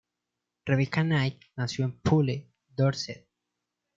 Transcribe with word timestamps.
Rebecca 0.65 1.03
Night 1.03 1.39
nació 1.55 1.85
en 1.85 1.91
Poole, 1.91 2.47
Dorset. 2.75 3.27